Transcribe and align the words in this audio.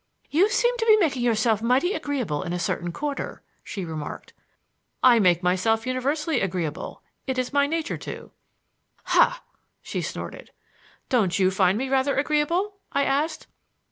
"You 0.31 0.49
seem 0.49 0.75
to 0.79 0.85
be 0.87 0.97
making 0.97 1.21
yourself 1.21 1.61
mighty 1.61 1.93
agreeable 1.93 2.41
in 2.41 2.53
a 2.53 2.57
certain 2.57 2.91
quarter," 2.91 3.43
she 3.63 3.85
remarked. 3.85 4.33
"I 5.03 5.19
make 5.19 5.43
myself 5.43 5.85
universally 5.85 6.41
agreeable. 6.41 7.03
It 7.27 7.37
is 7.37 7.53
my 7.53 7.67
nature 7.67 7.99
to." 7.99 8.31
"Ha!" 9.03 9.43
she 9.83 10.01
snorted. 10.01 10.49
"Don't 11.09 11.37
you 11.37 11.51
find 11.51 11.77
me 11.77 11.87
rather 11.87 12.15
agreeable?" 12.15 12.77
I 12.91 13.03
asked. 13.03 13.45